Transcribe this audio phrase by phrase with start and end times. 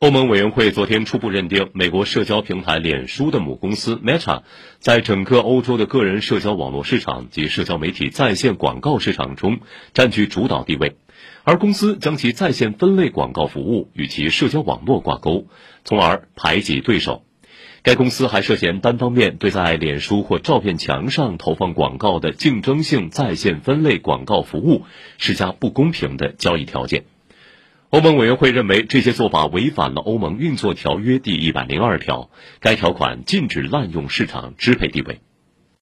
[0.00, 4.42] 欧盟委员会昨天初步认定，美国社交平台脸书的母公司 Meta
[4.78, 9.58] 在整个欧洲的个人社交网络市场及社交媒体在线广告市场中
[9.94, 10.94] 占据主导地位，
[11.42, 15.48] 而公司将其在线分类广告服务与其社交网络挂钩，
[15.82, 17.24] 从而排挤对手。
[17.82, 24.84] 该公司还涉嫌单方面对在脸书或照片墙上投放广告的竞争性在线分类广告服务
[25.16, 27.02] 施加不公平的交易条件。
[27.90, 32.28] 欧盟委员会认为这些做法违反了欧盟运作条约第一百零二条，
[32.60, 35.22] 该条款禁止滥用市场支配地位。